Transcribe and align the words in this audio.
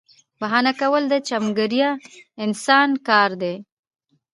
بهانه 0.39 0.71
کول 0.79 1.03
د 1.09 1.15
چمګیره 1.27 1.89
انسان 2.45 2.89
کار 3.07 3.31
دی 3.41 3.55